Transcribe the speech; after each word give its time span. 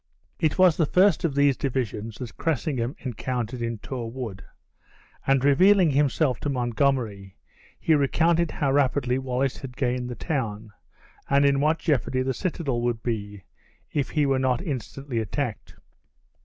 It 0.39 0.57
was 0.57 0.77
the 0.77 0.87
first 0.87 1.23
of 1.23 1.35
these 1.35 1.55
divisions 1.55 2.15
that 2.17 2.35
Cressingham 2.35 2.95
encountered 3.01 3.61
in 3.61 3.77
Tor 3.77 4.09
Wood; 4.09 4.43
and 5.27 5.45
revealing 5.45 5.91
himself 5.91 6.39
to 6.39 6.49
Montgomery, 6.49 7.37
he 7.79 7.93
recounted 7.93 8.49
how 8.49 8.71
rapidly 8.71 9.19
Wallace 9.19 9.57
had 9.57 9.77
gained 9.77 10.09
the 10.09 10.15
town, 10.15 10.71
and 11.29 11.45
in 11.45 11.59
what 11.59 11.77
jeopardy 11.77 12.23
the 12.23 12.33
citadel 12.33 12.81
would 12.81 13.03
be, 13.03 13.43
if 13.93 14.09
he 14.09 14.25
were 14.25 14.39
not 14.39 14.59
instantly 14.63 15.19
attacked. 15.19 15.75